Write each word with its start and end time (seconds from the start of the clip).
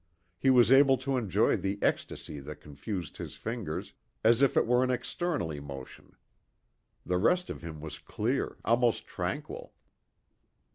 He 0.39 0.49
was 0.49 0.71
able 0.71 0.97
to 0.97 1.15
enjoy 1.15 1.57
the 1.57 1.77
ecstasy 1.79 2.39
that 2.39 2.59
confused 2.59 3.17
his 3.17 3.35
fingers 3.35 3.93
as 4.23 4.41
if 4.41 4.57
it 4.57 4.65
were 4.65 4.83
an 4.83 4.89
external 4.89 5.51
emotion. 5.51 6.15
The 7.05 7.19
rest 7.19 7.51
of 7.51 7.61
him 7.61 7.81
was 7.81 7.99
clear, 7.99 8.57
almost 8.65 9.05
tranquil. 9.05 9.73